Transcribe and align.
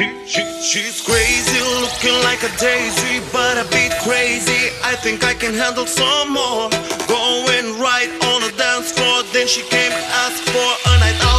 She, 0.00 0.08
she, 0.24 0.42
she's 0.62 1.02
crazy, 1.02 1.60
looking 1.60 2.24
like 2.24 2.42
a 2.42 2.48
daisy, 2.56 3.20
but 3.34 3.58
a 3.58 3.68
bit 3.68 3.92
crazy. 4.02 4.72
I 4.82 4.96
think 4.96 5.24
I 5.24 5.34
can 5.34 5.52
handle 5.52 5.84
some 5.84 6.32
more. 6.32 6.70
Going 7.06 7.78
right 7.78 8.08
on 8.32 8.40
the 8.40 8.54
dance 8.56 8.92
floor, 8.92 9.24
then 9.34 9.46
she 9.46 9.60
came 9.68 9.92
ask 9.92 10.42
for 10.44 10.90
a 10.90 11.00
night 11.00 11.20
out. 11.20 11.29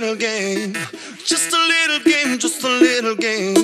little 0.00 0.16
game, 0.16 0.72
just 1.24 1.52
a 1.52 1.56
little 1.56 2.00
game, 2.00 2.38
just 2.38 2.64
a 2.64 2.68
little 2.68 3.14
game. 3.14 3.63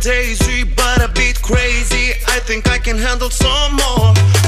daisy, 0.00 0.64
but 0.64 1.02
a 1.02 1.08
bit 1.08 1.40
crazy. 1.42 2.12
I 2.28 2.38
think 2.40 2.68
I 2.68 2.78
can 2.78 2.98
handle 2.98 3.30
some 3.30 3.76
more. 3.76 4.43